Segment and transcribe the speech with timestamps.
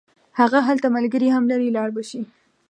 [0.39, 2.21] هغه هلته ملګري هم لري لاړ به شي.